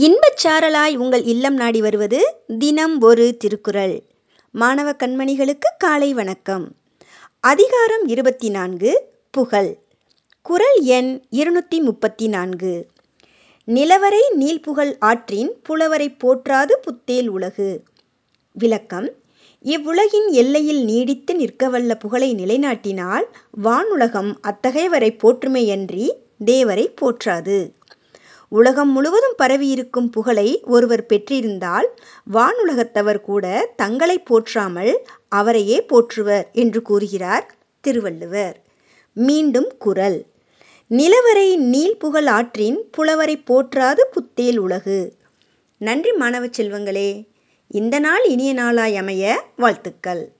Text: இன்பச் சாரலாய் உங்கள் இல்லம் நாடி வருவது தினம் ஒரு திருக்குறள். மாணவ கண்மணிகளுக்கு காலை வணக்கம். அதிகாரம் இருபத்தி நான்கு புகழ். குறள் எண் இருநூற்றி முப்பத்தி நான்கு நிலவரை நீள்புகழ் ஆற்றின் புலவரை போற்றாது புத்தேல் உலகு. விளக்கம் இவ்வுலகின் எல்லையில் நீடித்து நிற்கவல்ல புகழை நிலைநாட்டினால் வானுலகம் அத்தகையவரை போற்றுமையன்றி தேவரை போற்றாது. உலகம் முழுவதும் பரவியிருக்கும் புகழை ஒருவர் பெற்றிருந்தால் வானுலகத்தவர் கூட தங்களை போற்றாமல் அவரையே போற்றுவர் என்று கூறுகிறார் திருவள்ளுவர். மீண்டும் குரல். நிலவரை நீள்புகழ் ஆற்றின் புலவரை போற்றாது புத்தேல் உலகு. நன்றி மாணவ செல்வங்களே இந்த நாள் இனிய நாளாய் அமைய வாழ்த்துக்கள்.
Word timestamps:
இன்பச் 0.00 0.46
சாரலாய் 0.46 0.96
உங்கள் 0.96 1.22
இல்லம் 1.22 1.54
நாடி 1.54 1.80
வருவது 1.80 2.34
தினம் 2.58 3.00
ஒரு 3.00 3.36
திருக்குறள். 3.36 4.02
மாணவ 4.52 4.90
கண்மணிகளுக்கு 4.90 5.70
காலை 5.78 6.14
வணக்கம். 6.14 6.74
அதிகாரம் 7.40 8.06
இருபத்தி 8.06 8.50
நான்கு 8.50 9.10
புகழ். 9.30 9.76
குறள் 10.42 10.80
எண் 10.80 11.22
இருநூற்றி 11.30 11.80
முப்பத்தி 11.80 12.28
நான்கு 12.28 12.86
நிலவரை 13.66 14.20
நீள்புகழ் 14.34 14.96
ஆற்றின் 14.98 15.60
புலவரை 15.62 16.16
போற்றாது 16.24 16.72
புத்தேல் 16.80 17.26
உலகு. 17.26 17.82
விளக்கம் 18.52 19.10
இவ்வுலகின் 19.62 20.28
எல்லையில் 20.30 20.84
நீடித்து 20.84 21.34
நிற்கவல்ல 21.34 21.94
புகழை 21.94 22.34
நிலைநாட்டினால் 22.34 23.24
வானுலகம் 23.64 24.34
அத்தகையவரை 24.42 25.18
போற்றுமையன்றி 25.22 26.10
தேவரை 26.46 26.86
போற்றாது. 26.94 27.72
உலகம் 28.48 28.90
முழுவதும் 28.90 29.34
பரவியிருக்கும் 29.42 30.10
புகழை 30.10 30.60
ஒருவர் 30.64 31.06
பெற்றிருந்தால் 31.08 31.86
வானுலகத்தவர் 32.32 33.20
கூட 33.20 33.72
தங்களை 33.76 34.22
போற்றாமல் 34.22 34.96
அவரையே 35.28 35.86
போற்றுவர் 35.88 36.50
என்று 36.52 36.82
கூறுகிறார் 36.82 37.54
திருவள்ளுவர். 37.80 38.62
மீண்டும் 39.12 39.74
குரல். 39.78 40.26
நிலவரை 40.90 41.56
நீள்புகழ் 41.56 42.26
ஆற்றின் 42.26 42.88
புலவரை 42.90 43.36
போற்றாது 43.36 44.00
புத்தேல் 44.10 44.56
உலகு. 44.56 45.16
நன்றி 45.78 46.12
மாணவ 46.12 46.46
செல்வங்களே 46.46 47.28
இந்த 47.68 47.98
நாள் 47.98 48.24
இனிய 48.24 48.52
நாளாய் 48.52 48.96
அமைய 48.96 49.44
வாழ்த்துக்கள். 49.56 50.37